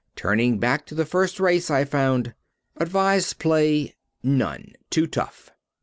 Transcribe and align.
Turning 0.15 0.57
back 0.57 0.83
to 0.83 0.95
the 0.95 1.05
first 1.05 1.39
race 1.39 1.69
I 1.69 1.85
found, 1.85 2.33
"Advised 2.77 3.37
play 3.37 3.93
None, 4.23 4.73
too 4.89 5.05
tough." 5.05 5.51